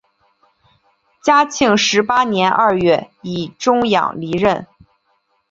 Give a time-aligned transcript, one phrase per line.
[1.21, 4.65] 嘉庆十八年二月以终养离任。